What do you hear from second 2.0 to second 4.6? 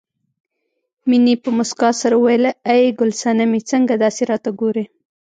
سره وویل ای ګل سنمې څنګه داسې راته